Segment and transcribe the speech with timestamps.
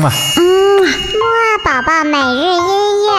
[0.00, 0.42] 嗯啊，嗯，
[0.80, 3.10] 木二宝宝每日音乐。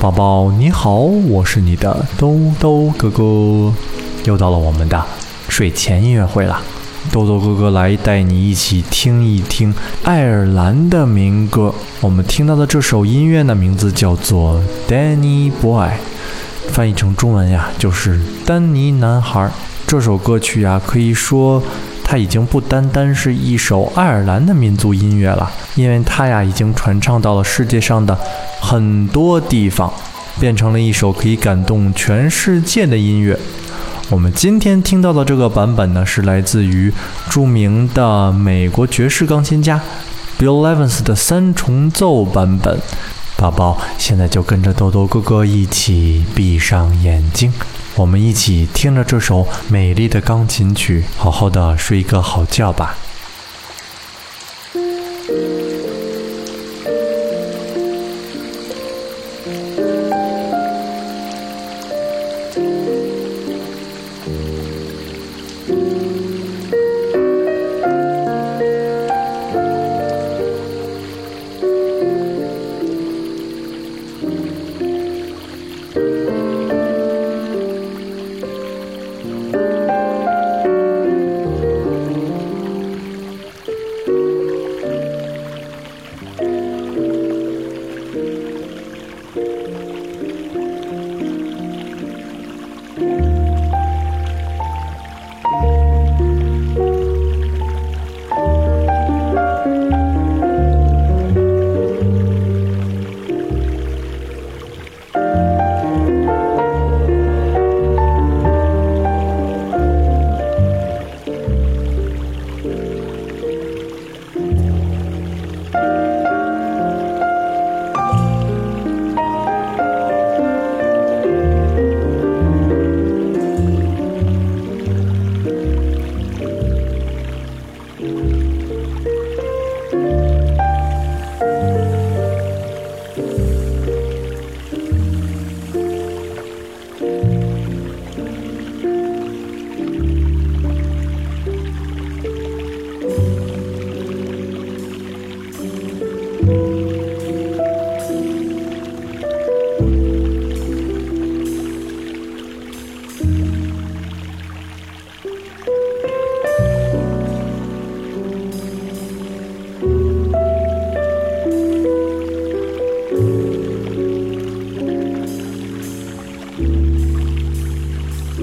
[0.00, 3.74] 宝宝你好，我是你的兜兜哥哥，
[4.24, 5.04] 又到了我们的
[5.48, 6.62] 睡前音乐会了。
[7.12, 9.74] 豆豆哥哥来带你一起听一听
[10.04, 11.74] 爱尔兰的民歌。
[12.00, 14.60] 我们听到的这首音乐呢，名字叫做
[14.92, 15.88] 《Danny Boy》，
[16.68, 19.40] 翻译成中文呀就是《丹尼男孩》。
[19.86, 21.60] 这首歌曲呀，可以说
[22.04, 28.16] 它已经不单单是一首爱尔兰的民族音乐了，因为它呀已经传唱到了世界上的
[28.60, 29.92] 很多地方，
[30.38, 33.36] 变成了一首可以感动全世界的音乐。
[34.10, 36.92] 我们今天听到的这个版本呢，是来自于
[37.30, 39.80] 著名的美国爵士钢琴家
[40.36, 42.80] Bill Evans 的三重奏版本。
[43.36, 47.52] 宝宝现在就跟着豆豆哥哥一起闭上眼睛，
[47.94, 52.96] 我们一起听着这首美丽的钢琴曲，好好的睡一个好觉吧。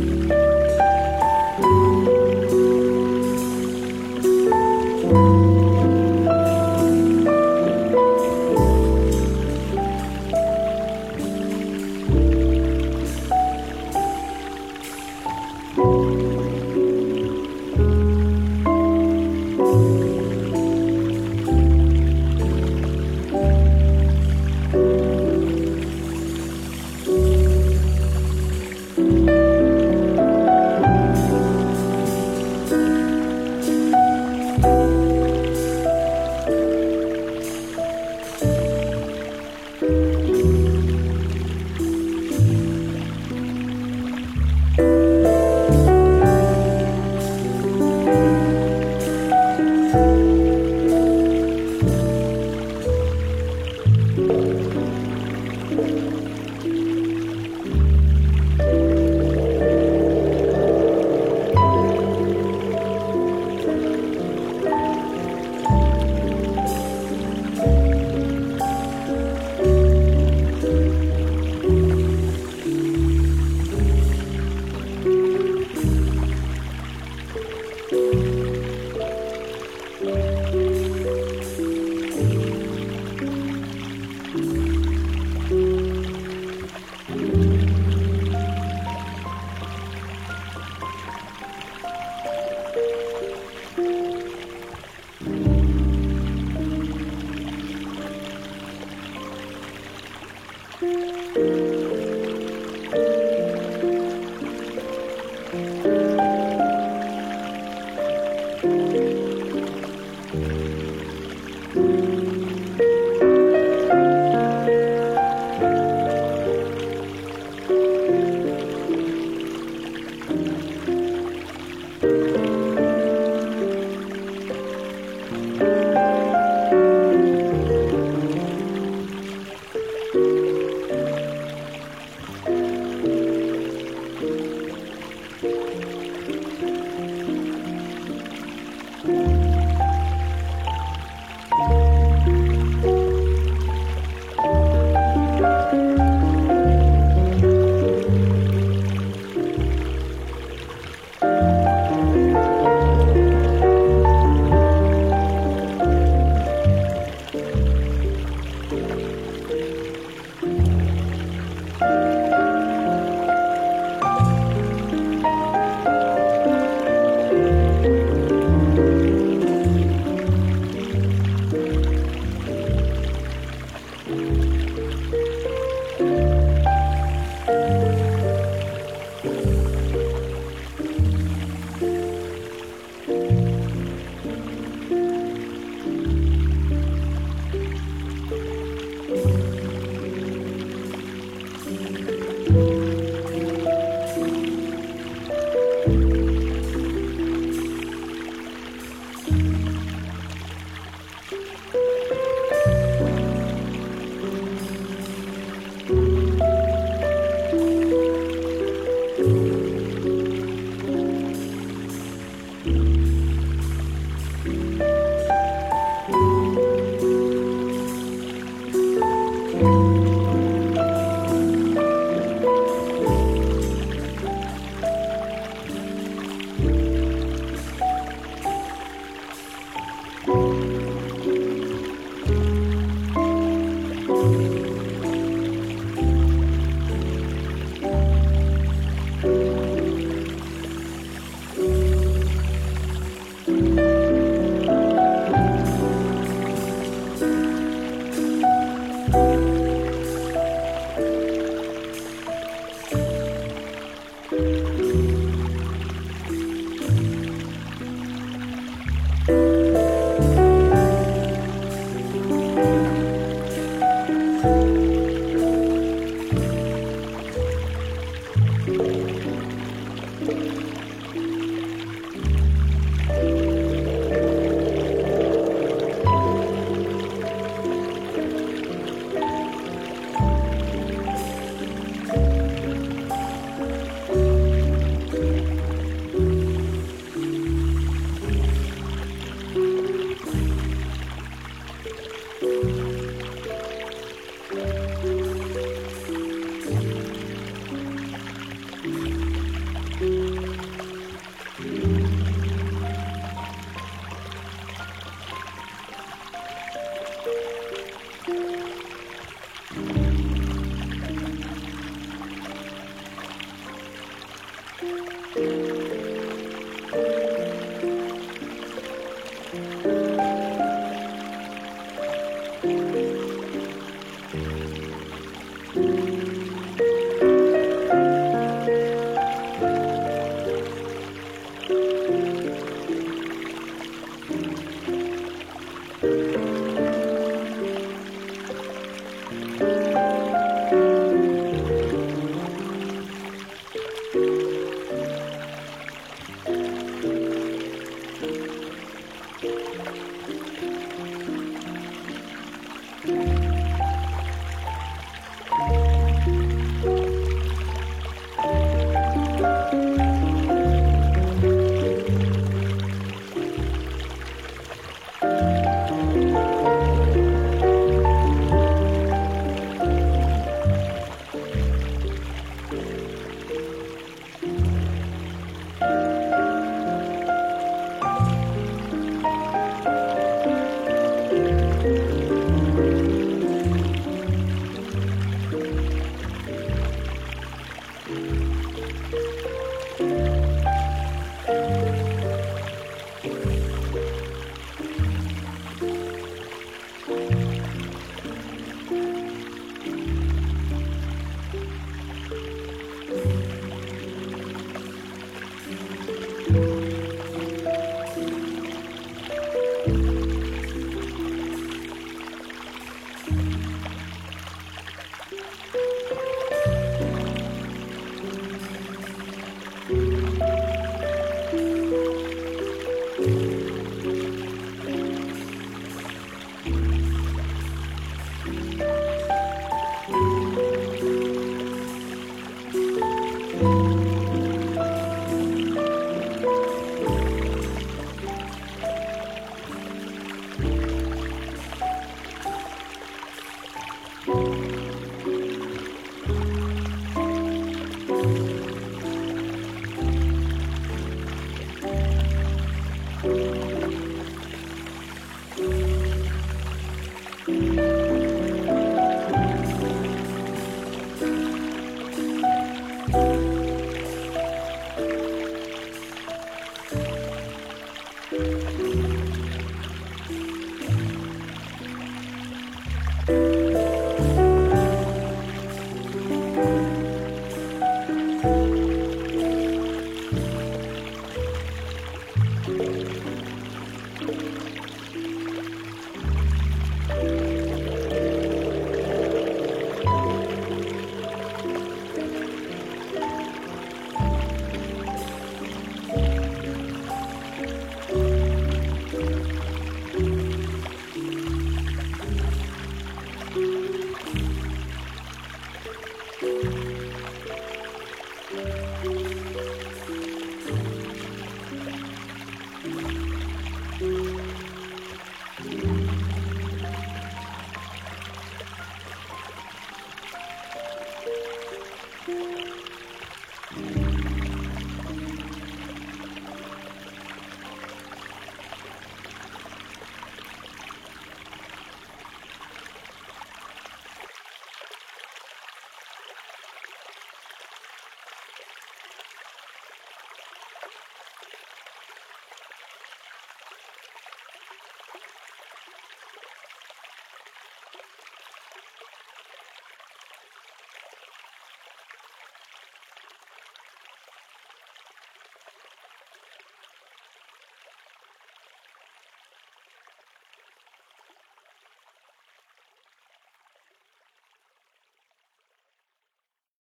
[0.08, 0.37] Bye.